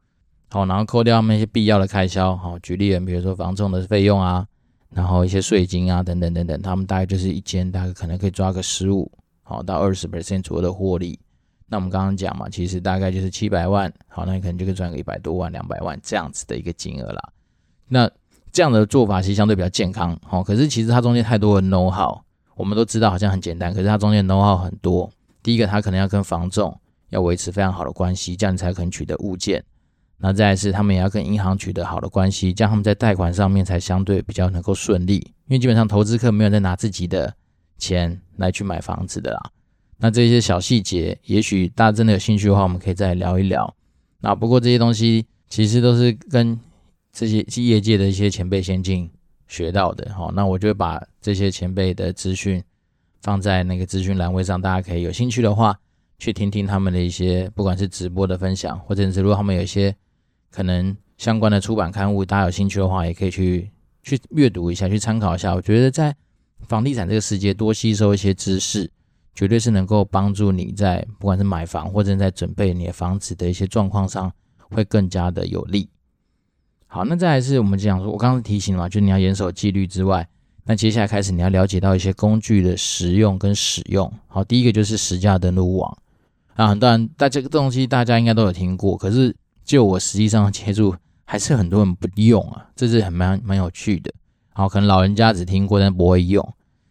[0.51, 4.45] 好，然后扣掉他们一些必要的开销，好，举例人比如说房仲的费用啊，
[4.91, 11.19] 然后一些税金啊等等等等，他们大概就是一间大概可能可以抓个十五好到二十 percent 左右的获利。
[11.65, 17.33] 那我们刚刚讲嘛，其实大概就是七百万，好，那你可能就可以赚个一百多万、两百万这样子的一个金额啦。
[17.87, 18.07] 那
[18.51, 22.19] 这样的做法其实相对比较健康，好，可是其实它中间太多的 know how，
[22.55, 25.09] 我们都知道好像很简单，可是它中间 know how 很多。
[25.41, 26.77] 第一个，它可能要跟房仲
[27.09, 29.63] 要维持非常好的关系，这样才可能取得物件。
[30.17, 35.15] 那再来是，他们也要跟银行取得好的关系，这样他们在贷款上面才相对比较能够顺利。
[35.47, 37.33] 因为基本上投资客没有在拿自己的
[37.77, 39.41] 钱来去买房子的啦。
[39.97, 43.73] 那这些小细节，也许大家真的有兴趣的话，我们可以再聊一聊。
[44.19, 46.59] 那不过这些东西其实都是跟
[47.11, 49.09] 这些业界的一些前辈先进
[49.47, 50.13] 学到的。
[50.13, 52.63] 好，那我就会把这些前辈的资讯
[53.21, 55.77] 放在那个资讯栏位上，大家可以有兴趣的话
[56.17, 59.95] 去听听他们的一些，不管是直播的分享，或者是如果他们有一些
[60.51, 63.69] 可能相关的出版刊物，大家有兴趣的话，也可以去
[64.03, 65.53] 去阅读一下，去参考一下。
[65.55, 66.15] 我觉得在
[66.67, 68.89] 房地产这个世界，多吸收一些知识。
[69.35, 74.29] 绝对是能够帮助你在不管是买房或者在准备你的房子的一些状况上，
[74.69, 75.87] 会更加的有利。
[76.91, 80.27] 好，那再来是我们讲说，我刚刚提醒了嘛，就你要严守纪律之外，
[80.65, 84.11] 那接下来开始你要了解到一些工具的实用跟使用。
[84.27, 85.95] 好，第一个就是实价登录网
[86.55, 94.11] 啊，很多人但这个东西大家应该都有听过，可是就我实际上接触，还是很多人不用啊，这是很蛮蛮有趣的。
[94.53, 96.43] 好，可能老人家只听过，但不会用，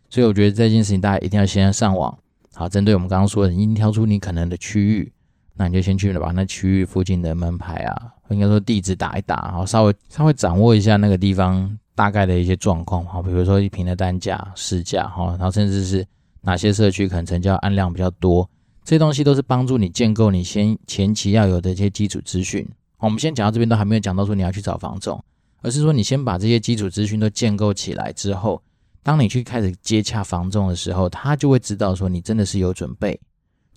[0.08, 2.16] 所以我觉得这件事情大家一定要先上网。
[2.54, 5.12] 好，针对我们刚刚说的，你挑出你可能的区域，
[5.58, 16.06] 那你就先去了把那区域附近的门牌啊，应该说地址打一打，好，稍微稍微掌握一下那个地方大概的一些状况，好，比如说一平的单价、市价，哈，然后甚至是
[16.42, 18.48] 哪些社区可能成交案量比较多，
[18.84, 22.64] 这些东西都是帮助你建构你先前期要有的一些基础资讯。
[22.98, 25.22] 我们先讲到这边都还没有讲到说你要去找房总，
[25.62, 28.62] 而是说你先把这些基础资讯都建构起来之后。
[29.00, 33.18] 当你去开始接洽房仲的时候，他就会知道说你真的是有准备，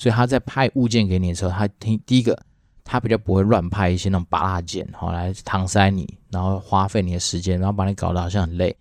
[0.01, 2.35] 所以他在派物件给你的时候，他听第一个，
[2.83, 8.75] 他比较不会乱派一些那种芭乐件，好来搪塞你，然后花费你的时间，然后把你搞得好像很累，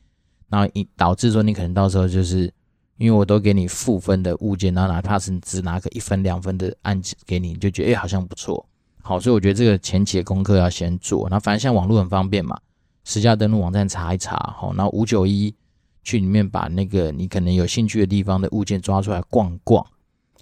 [0.48, 2.50] 然后引导致说你可能到时候就是
[2.96, 8.66] 因为我都给你负分的物件，然后哪怕是只拿个一分两分的案子给你，就觉得哎好像不错，
[9.02, 12.58] 好，所以我觉得这个前期的功课要先做，那反正现在网络很方便嘛，
[13.04, 15.54] 实价登录网站查一查，好，然后五九一。
[16.02, 19.86] 去里面把那个你可能有兴趣的地方的物件抓出来逛逛，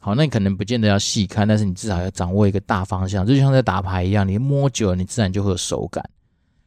[0.01, 6.03] 好，那你可能不见得要细看，但是你至少要掌握一个大方向，就像在打牌一样，你摸久了，你自然就会有手感。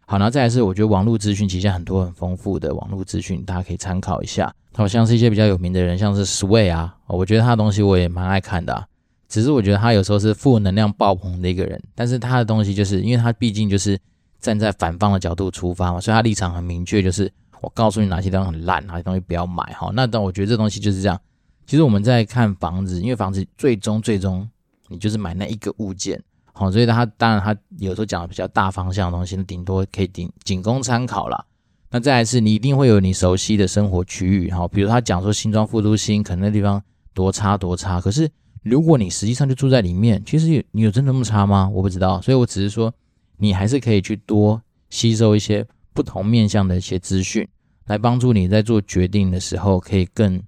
[0.06, 4.54] 好，然后再来是我觉得网络资讯其实很多很丰富的网络资讯，大家可以参考一下。
[4.74, 8.86] 好像是一些比较有名的人，像是 Sway 啊，我觉得他的东西我也蛮爱看的，
[9.30, 13.98] 只是我觉得他有时候是负能量爆棚的一个人，但是他的东西就是因为他毕竟就是
[14.40, 17.32] 站在反方的角度出发嘛，所以他立场很明确，就是。
[17.62, 19.92] 我告诉你哪些地方很烂，哪些东西不要买哈。
[19.94, 21.22] 那但我觉得这东西就是这样。
[21.72, 24.46] 其实我们在看房子，因为房子最终最终
[24.90, 31.46] 你就是买那一个物件，好，所以他当然他有时候讲的比较大方向的东西，顶多可以顶仅供参考啦。
[31.90, 38.30] 那再来是你一定会有你熟悉的生活区域哈，比如他讲说新庄副都心可能那地方多差多差，可是
[38.64, 41.70] 如果你实际上就住在里面，其实你有真的那么差吗？
[41.70, 42.94] 我不知道，所以我只是说
[43.38, 45.66] 你还是可以去多吸收一些。
[45.94, 47.48] 不同面向的一些资讯，
[47.86, 50.42] 来帮助你在做决定的时候可以更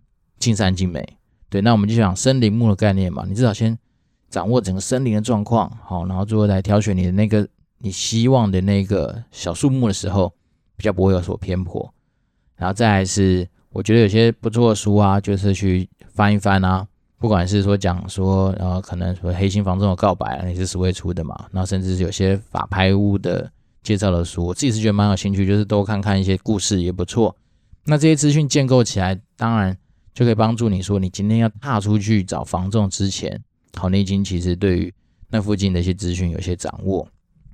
[0.43, 1.17] 尽善尽美。
[1.49, 3.77] 对，那我们就讲森林木的概念嘛，你至少先
[4.29, 10.33] 掌握整个森林的状况，好，然后最后来挑选你的那个你希望的那个小树木的时候，
[10.75, 11.93] 比较不会有所偏颇。
[12.57, 16.85] 然后再来是，我觉得有些不错的书啊，就是去翻一翻啊，
[17.17, 23.49] 不管是说讲说，然后可能说黑心房中的告白啊，也是 Sway 出的嘛，然后甚至是有些法拍屋的。
[23.83, 27.35] 介绍的书，我自己是觉得蛮有兴趣，就是多看看一些故事也不错。
[27.83, 29.77] 那这些资讯建构起来，当然
[30.13, 33.41] 就可以帮助你说，你今天要踏出去找房仲之前，
[33.75, 34.93] 好，你已经其实对于
[35.29, 37.07] 那附近的一些资讯有些掌握。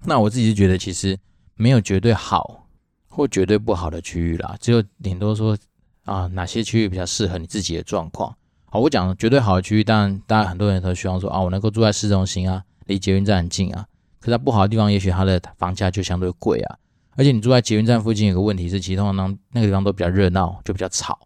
[0.04, 1.18] 那我自己是觉得，其实
[1.56, 2.68] 没有绝对好
[3.08, 5.58] 或绝对不好的区域啦，只有顶多说
[6.06, 8.36] 啊，哪些区域比较适合你自己的状况。
[8.66, 13.86] 好，我讲绝对好的区域，当然，当然很多人都希望说啊，我能够住在市中心啊，离捷运站很近啊。
[14.20, 16.78] 可是它不好的地方，也许它的房价就相对贵啊。
[17.16, 21.20] 而而且你住在捷运站附近，有个问题是，其实通常那个地方都比较热闹，就比较吵。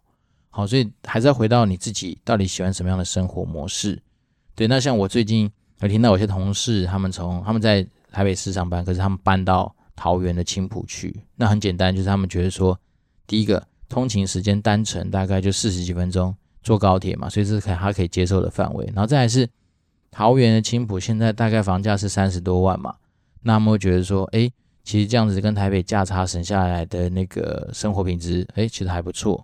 [0.56, 4.00] 好，所以还是要回到你自己到底喜欢什么样的生活模式。
[4.54, 11.24] 对，那像我最近有听到有些同事，他们从他们在台北市上班，可是他们搬到桃园的青埔去。
[11.34, 12.78] 那很简单，就是他们觉得说，
[13.26, 18.86] 第一个通勤时间单程大概就四十几分钟，坐高铁嘛，所以这是可他可以接受的范围。
[18.94, 19.48] 然后再来是
[20.12, 22.94] 桃园的青埔，现在大概房价是三十多万嘛，
[23.42, 24.50] 那他们会觉得说，哎。
[24.86, 29.42] 其实这样子跟台北价差省下来的那个生活品质，哎，其实还不错。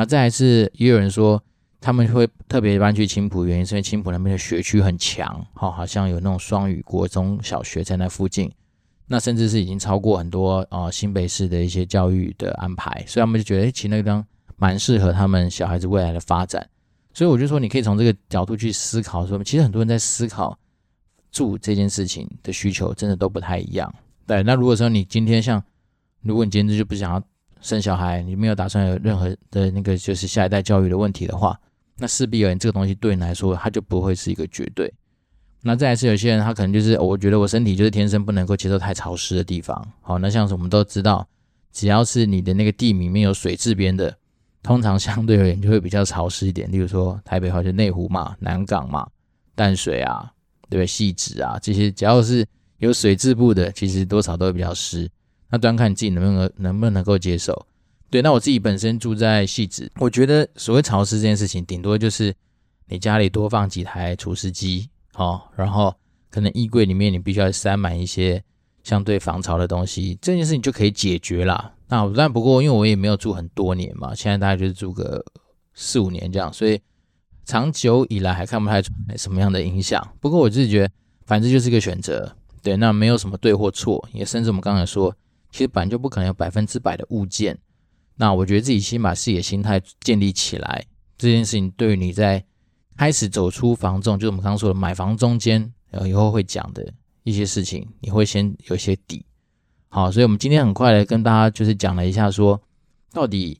[0.00, 1.44] 那再来是，也有人说
[1.78, 8.50] 他们会特别搬去青埔，原因是因为青埔那边的学区很强，好，好像有那种双语国中小学在那附近，
[9.08, 14.24] 那甚至是已经超过很多啊、新北市的一些教育的安排，所以他们就觉得，哎，其实那个地方
[14.56, 16.66] 蛮适合他们小孩子未来的发展。
[17.12, 20.58] 所以我就说，你可以从这个角度去思考，说其实很多人在思考
[21.30, 23.94] 住这件事情的需求，真的都不太一样。
[24.26, 25.62] 对，那如果说你今天像，
[26.22, 27.22] 如果你今天就不想要
[27.60, 31.58] 生小孩，你没有打算有任何的那个就是下一代教育的问题的话，
[31.96, 34.92] 那势必而言这个东西对你来说，它就不会是一个绝对。
[35.62, 39.86] 那再来是有些人他可能就是，我觉得我身体就是天生不能够接受太潮湿的地方。
[40.00, 41.26] 好，那像是我们都知道，
[41.72, 44.16] 只要是你的那个地里面有水质边的，
[44.62, 46.70] 通常相对而言就会比较潮湿一点。
[46.72, 49.06] 例如说台北话就内湖嘛、南港嘛、
[49.54, 50.32] 淡水啊，
[50.68, 50.86] 对不对？
[50.86, 52.46] 汐止啊这些，只要是。
[52.78, 55.06] 有水质部的，其实多少都会比较湿，
[55.50, 57.66] 那端看你自己能不能能不能够接受。
[58.08, 62.34] 对，那我自己本身住在汐止，我觉得所谓潮湿这件事情，顶多就是
[62.86, 65.94] 你家里多放几台除湿机，哦，然后
[66.30, 68.42] 可能衣柜里面你必须要塞满一些
[68.82, 71.72] 相对防潮的东西，这件事情就可以解决啦。
[71.88, 75.24] 那但不过因为我也没有住很多年嘛，现在大概就是住个
[75.74, 76.80] 四五年这样，所以
[77.44, 80.04] 长久以来还看不太出来什么样的影响。
[80.20, 80.90] 不过我自己觉得，
[81.26, 82.36] 反正就是一个选择。
[82.62, 85.14] 对，那没有什么对或错，也甚至我们刚才说，
[85.50, 87.58] 其实本来就不可能有百分之百的物件。
[88.16, 90.84] 那我觉得自己先把自己的心态建立起来，
[91.16, 92.44] 这件事情对于你在
[92.96, 99.24] 开始走出房中，就是我们刚刚说的买房中间，呃以后会讲的一些事情，你会先有一些底。
[99.88, 102.60] 好，所以我们今天很快的跟大家就是讲了一下，说
[103.10, 103.58] 到底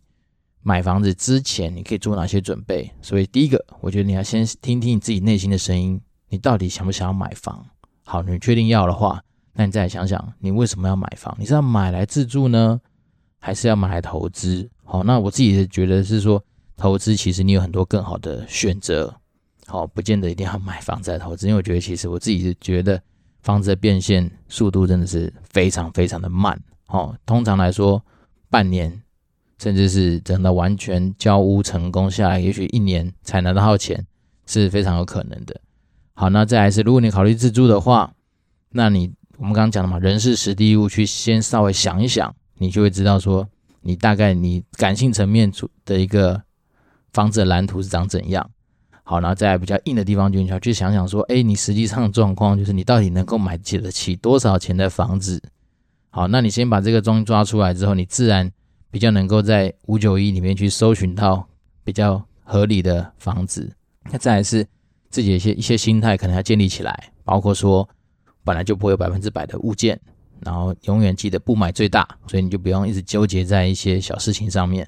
[0.62, 2.92] 买房子之前你可以做哪些准备。
[3.00, 5.98] 所以第一个，我觉得你要先听听你自己内心的声音，
[6.29, 7.66] 你到底想不想要买房？
[8.05, 11.35] 好，你确定要的话，那你再来想想，你为什么要买房？
[11.39, 12.81] 你是要买来自住呢，
[13.39, 14.69] 还是要买来投资？
[14.85, 16.43] 好，那我自己觉得是说，
[16.77, 19.15] 投资其实你有很多更好的选择。
[19.67, 23.01] 好，不见得一定要买房子投资，因为我觉得其实我自己是觉得
[23.43, 26.61] 房子的变现速度真的是非常非常的慢。
[26.87, 28.03] 好，通常来说，
[28.49, 29.01] 半年
[29.59, 34.05] 甚至是等到完全交屋成功下来，也许一年才拿到钱，
[34.47, 35.61] 是非常有可能的。
[36.15, 38.13] 好，那再来是，如果你考虑自住的话，
[38.71, 43.48] 那你我们刚刚讲的嘛，人事实地物去先稍微想一想，你就会知道说，
[43.81, 45.50] 你大概你感性层面
[45.87, 46.42] 的一个
[47.14, 48.50] 房子的蓝图是长怎样。
[49.03, 55.42] 好，然后再来比较硬的地方，就你要去想想说，哎，你实际上的状况就是你到底能够买起得起多少钱的房子。
[56.11, 58.53] 好，那你先把这个东西抓出来之后，你自然
[58.90, 61.48] 比较能够在五九一里面去搜寻到
[61.83, 63.72] 比较合理的房子。
[64.12, 64.66] 那再来是。
[65.09, 67.88] 自己的一些一些心态可能要建立起来，包括说
[68.51, 69.97] 本来就不会有百分之百的物件，
[70.41, 74.85] 然后永远记得不买最大，所以你就不用一直纠结在一些小事情上面，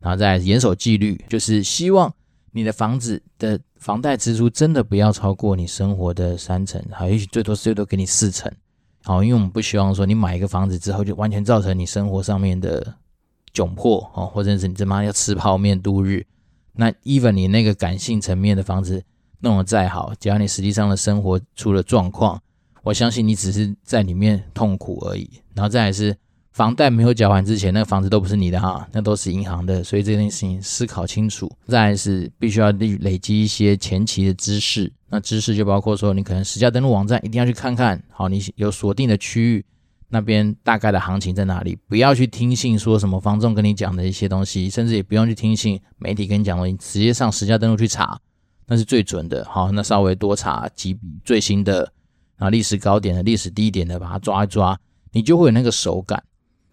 [0.00, 2.12] 然后再严守纪律，就是希望
[2.50, 8.52] 你的房子的房贷支出真的不要超过你生活的三成，好，也许最多最多给你四成，
[9.04, 12.96] 好，因为我们不希望说你买一个房子之后就完全造成你生活上面的
[13.54, 16.26] 窘迫哦，或者是你他妈要吃泡面度日，
[16.72, 19.04] 那 even 你那个感性层面的房子。
[19.40, 22.40] 弄得再好，只要你实际上的生活出了状况，
[22.86, 25.28] 我相信你只是在里面痛苦而已。
[25.54, 26.16] 然后再来是
[26.52, 29.82] 房贷没有缴完之前，那个房子都不是你的哈，那都是银行的。
[29.82, 31.50] 所以这件事情思考清楚。
[31.66, 39.64] 再来是必须要累累积一些前期的知识，那知识就包括说，你可能实价登录网站一定要去看看，好，你有锁定的区域
[40.08, 48.16] 那边大概的行情在哪里，不要去听信说什么房仲跟你讲的一些东西，甚至也不用去听信媒体跟你讲的，你直接上实价登录去查。
[48.68, 51.92] 那是最准的，好，那稍微多查几笔最新的
[52.36, 54.78] 啊历史高点的、历史低点的，把它抓一抓，
[55.12, 56.22] 你就会有那个手感。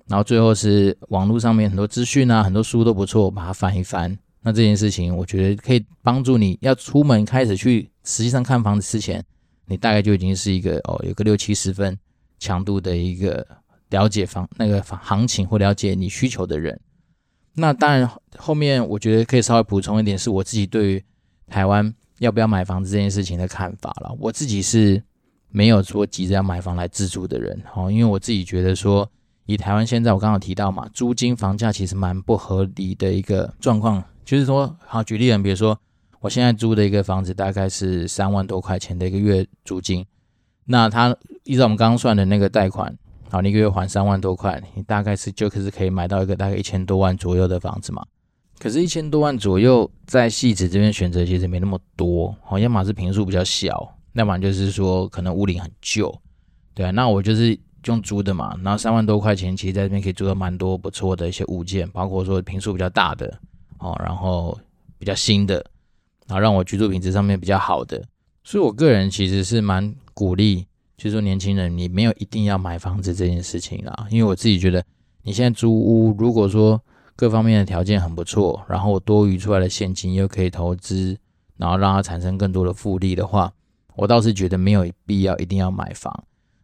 [0.08, 4.18] 然后最后是网络上面很多资讯啊，很多书都不错，把它翻一翻。
[4.42, 9.24] 那这件事情，我觉得可以帮助你要出门开始去实际上看房子之前，
[9.68, 11.98] 你大概就已经是一个哦，有个六七十分
[12.40, 13.46] 强度的一个
[13.90, 16.80] 了解房那个房行情或了解你需求的人。
[17.54, 21.04] 那当然后面我觉得可以稍微补充一点，是我自己对于。
[21.50, 25.04] 台湾要不要买房子这件事情的看法了，我自己是
[25.56, 29.08] 没有说急着要买房来自住的人，好，因为我自己觉得说，
[29.46, 35.80] 以台湾现在我刚刚提到嘛，租金房价其实蛮不合理的一个状况，就是说，好举例人，比如说
[36.22, 40.04] 我现在租的一个房子大概是三万多块钱的一个月租金，
[40.66, 42.98] 那他依照我们刚刚算的那个贷款，
[43.30, 48.04] 好，你一个月还三万多块，你大概是就可是可以买到一个大概一千多万左右的房子嘛。
[48.58, 56.14] 可是，一千多万左右在汐止这边选择其实没那么多，好，要么是坪数比较小，要么就是说可能屋龄很旧，
[56.74, 63.40] 对啊，那我就是用租的嘛，然后三万多块钱，其实在这边可以租到蛮多不错的一些物件，包括说坪数比较大的，
[63.80, 64.58] 哦，然后
[64.98, 65.56] 比较新的，
[66.28, 68.04] 然后让我居住品质上面比较好的，
[68.44, 74.84] 所以我个人其实是蛮鼓励，就是说年轻人你没有一定要买房子这件事情啦，因为我自己觉得
[75.24, 76.80] 你现在租屋，如果说
[77.16, 81.18] 各方面的条件很不错，然后多余出来的现金又可以投资，
[81.58, 83.52] 然后让它产生更多的复利的话，
[83.96, 86.12] 我倒是觉得没有必要一定要买房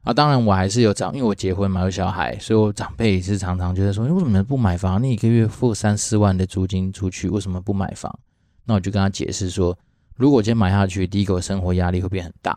[0.03, 0.13] 啊。
[0.13, 5.01] 当然，我还是有长，因为我结婚嘛，有小孩，所以我长辈也是常常觉得说，为什么你不买房？
[5.01, 8.17] 你一个月付三四万的租金出去，为什么不买房？
[8.65, 9.77] 那我就跟他解释说，
[10.15, 12.51] 如果今天买下去，第一个生活压力会变很大，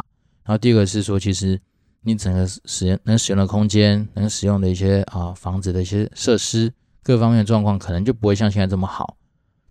[0.44, 1.60] 然后第二个是说，其实
[2.02, 6.72] 你整个使能使用的空间，能使用的一些啊房子的一些设施。
[7.04, 9.16] 各方面的状况可能就不会像现在这么好，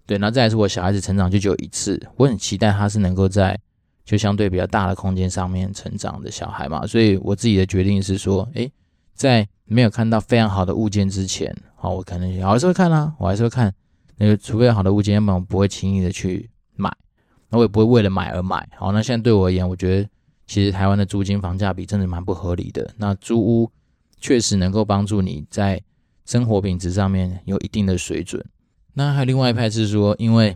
[0.05, 0.17] 对。
[0.17, 3.57] 那再来是我小孩子成长就只有一次，我很期待他是能够在
[4.11, 8.69] 就相对比较大的空间上面成长的小孩嘛，所以我自己的决定是说，诶，
[9.13, 13.73] 在没有看到非常好的物件之前，好，我可能还是会看啊，我还是会看
[14.17, 16.91] 那个，除非好的物件，要不然我不会轻易的去买，
[17.49, 18.67] 那我也不会为了买而买。
[18.75, 20.09] 好，那现在对我而言，我觉得
[20.45, 23.71] 其实台湾的租金房价比真的蛮不合理的，那租屋
[24.19, 25.81] 确实能够帮助你在。
[26.23, 28.45] 生活品质上面有一定的水准，
[28.93, 30.55] 那还有另外一派是说，因为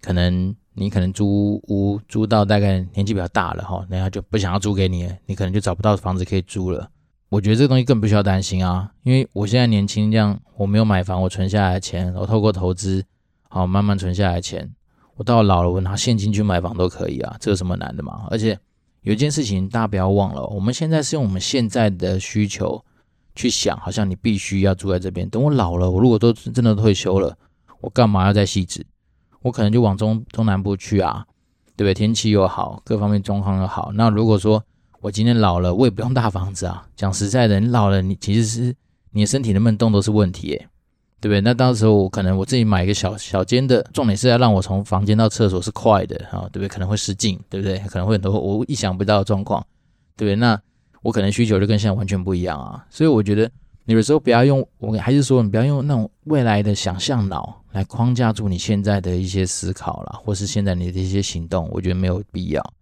[0.00, 6.88] 可能你可能租屋租到大概年纪比较大了哈，人家就不想要租给你，你可能就找不到房子可以租了。
[7.28, 13.04] 我觉得这个东西更不需要担心啊，因为我现在年轻，这样我没有买房，我存下来的钱，我透过投资
[13.48, 14.70] 好慢慢存下来的钱，
[15.16, 18.26] 我到老了我拿现金去买房都可以啊，这有什么难的嘛？
[18.30, 18.58] 而且
[19.02, 22.84] 有一件事情大家不要忘了，我们现在是用我们现在的需求。
[23.34, 25.26] 去想，好像你必须要住在这边。
[25.26, 27.34] 等我老了，我如果都真的退休了，
[27.80, 28.84] 我干嘛要在汐止？
[29.42, 31.26] 我可能就往中中南部去啊，
[31.76, 31.94] 对不对？
[31.94, 33.90] 天气又好，各方面状况又好。
[33.94, 34.62] 那如果说
[35.00, 36.86] 我今天老了，我也不用大房子啊。
[36.96, 38.74] 讲实在的，你老了，你其实是
[39.10, 40.68] 你的身体能不能动都是问题，诶，
[41.20, 41.40] 对不对？
[41.40, 46.68] 那到时候我可能我自己买一个小小间的，重点是要让我从房间到厕所是快的啊，对不对？
[46.68, 47.78] 可能会失禁，对不对？
[47.80, 49.64] 可能会很多我意想不到的状况，
[50.16, 50.36] 对不对？
[50.36, 50.60] 那。
[51.04, 53.50] 我可能需求就跟现在完全不一样啊，所以我觉得
[53.92, 62.72] 你有时候不要用，我还是说你不要用那种未来的想象脑来框架住你现在的一些思考啦，或是现在你的一些行动，我觉得没有必要。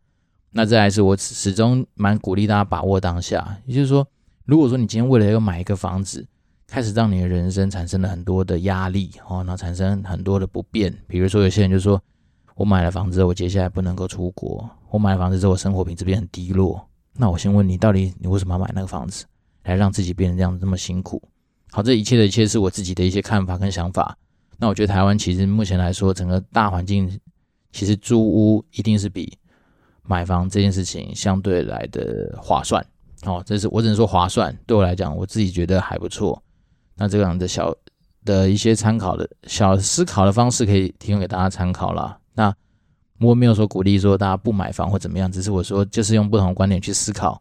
[0.53, 4.07] 那再来是我始终蛮鼓励大家把握当下，也就是说，
[4.45, 6.25] 如果说你今天为了要买一个房子，
[6.69, 12.01] 开始让你的人生产生了很多的压力哦，那产生很多的不便，比如说有些人就说，
[12.55, 16.81] 我买了房子，我接下来不能够出国，我买了房子之后，生活品质变很低落。
[17.15, 19.25] 那我先问你，到底你为什么要买那个房子，
[19.71, 21.23] 来让自己变成这样子这么辛苦？
[21.71, 24.16] 好，这一切的一切是我自己的一些看法跟想法。
[24.59, 27.18] 那我觉得台湾其实目前来说，整个大环境
[27.73, 29.39] 其实租屋一定是比
[30.03, 32.85] 买房这件事情相对来的划算。
[33.25, 36.43] 哦，这是我只能说划算，对我来讲，我自己觉得还不错。
[36.97, 37.75] 那这样的小
[38.25, 42.18] 的一些参考的小思考的方式，可以提供给大家参考啦。
[42.35, 42.55] 那。
[43.23, 47.39] 我没有说鼓励说大家不买房或怎么样，只是我说就是用不同观点去思考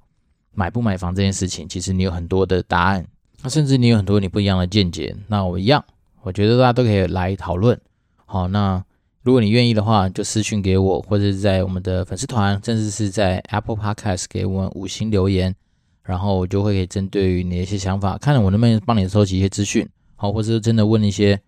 [0.60, 1.68] 买不买房这件事情。
[1.70, 3.08] 其实你有很多的答案，
[3.42, 5.16] 那甚至你有很多你不一样的见解。
[5.28, 5.84] 那我一样，
[6.22, 7.80] 我觉得大家都可以来讨论。
[8.26, 8.84] 好，那
[9.24, 15.56] 如果你愿意的话，就私讯给我，或者是在我们的粉丝团，甚至是在 Apple Podcast 给我们五星留言，
[16.04, 21.40] 然后我就会可以针对于你的一些想法，看我能不能帮你收集一些资讯，好，或者是真的问一些。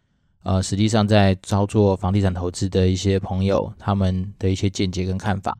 [0.43, 5.55] 呃，实际上在操作房地产投资的一些朋友，他们的一些见解跟看法，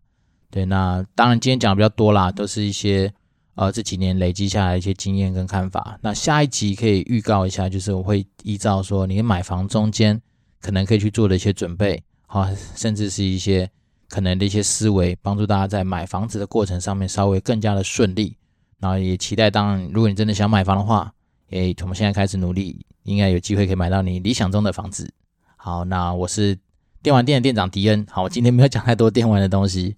[0.49, 3.13] 对，那当然今天讲的比较多啦，都是一些
[3.55, 5.97] 呃这几年累积下来一些经验跟看法。
[6.01, 10.21] 那下一集可以预告一下，就是我会依照说你买房中间
[10.59, 13.69] 可能可以去做的一些准备，好，甚至是一些
[14.09, 18.37] 可能的一些思维，帮助大家在买房子的过程上面稍微更加的顺利。
[18.79, 21.13] 然后也期待，当然如果你真的想买房的话，
[21.49, 22.85] 诶，从现在开始努力。
[23.03, 25.11] 应该有机会可以买到你理想中的房子。
[25.55, 26.55] 好，那我是
[27.01, 28.05] 电玩店的店长迪恩。
[28.07, 29.95] 好，我今天没有讲太多电玩的东西。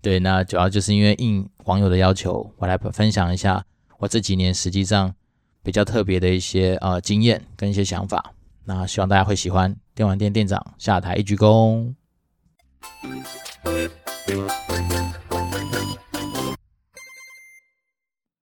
[0.00, 3.64] 对，那主要就是因为应网友的要求，我来分享一下
[3.98, 5.14] 我这几年实际上
[5.62, 8.32] 比较特别的一些呃经验跟一些想法。
[8.64, 9.76] 那希望大家会喜欢。
[9.94, 11.92] 电玩店店长下台一鞠躬。